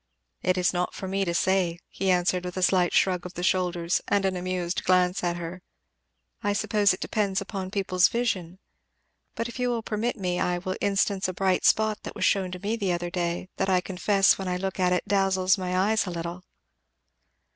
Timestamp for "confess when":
13.79-14.47